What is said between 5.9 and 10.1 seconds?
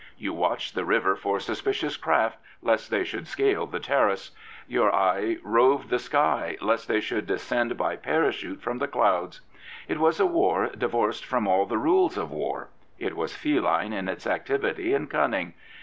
the sky, lest they should descend by parachute from the clouds. It